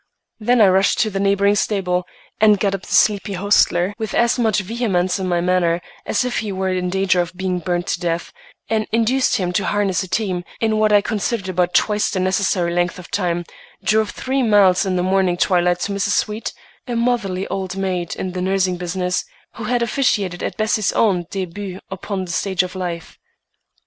Then 0.39 0.61
I 0.61 0.67
rushed 0.67 0.97
to 1.01 1.11
the 1.11 1.19
neighboring 1.19 1.53
stable, 1.53 2.07
and 2.39 2.59
got 2.59 2.73
up 2.73 2.81
the 2.87 2.91
sleepy 2.95 3.33
hostler 3.33 3.93
with 3.99 4.15
as 4.15 4.39
much 4.39 4.57
vehemence 4.61 5.19
in 5.19 5.27
my 5.27 5.41
manner 5.41 5.79
as 6.07 6.25
if 6.25 6.39
he 6.39 6.51
were 6.51 6.69
in 6.69 6.89
danger 6.89 7.21
of 7.21 7.37
being 7.37 7.59
burned 7.59 7.85
to 7.85 7.99
death, 7.99 8.33
and 8.67 8.87
induced 8.91 9.35
him 9.37 9.53
to 9.53 9.63
harness 9.65 10.01
a 10.01 10.07
team, 10.07 10.43
in 10.59 10.79
what 10.79 10.91
I 10.91 11.01
considered 11.01 11.49
about 11.49 11.75
twice 11.75 12.09
the 12.09 12.19
necessary 12.19 12.73
length 12.73 12.97
of 12.97 13.11
time; 13.11 13.45
drove 13.83 14.09
three 14.09 14.41
miles 14.41 14.87
in 14.87 14.95
the 14.95 15.03
morning 15.03 15.37
twilight 15.37 15.81
for 15.83 15.91
Mrs. 15.91 16.13
Sweet, 16.13 16.51
a 16.87 16.95
motherly 16.95 17.45
old 17.49 17.77
maid 17.77 18.15
in 18.15 18.31
the 18.31 18.41
nursing 18.41 18.77
business, 18.77 19.23
who 19.53 19.65
had 19.65 19.83
officiated 19.83 20.41
at 20.41 20.57
Bessie's 20.57 20.91
own 20.93 21.25
début 21.25 21.79
upon 21.91 22.25
the 22.25 22.31
stage 22.31 22.63
of 22.63 22.73
life. 22.73 23.19